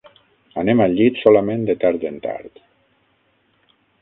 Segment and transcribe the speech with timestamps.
[0.61, 2.61] Anem al llit solament de tard en tard.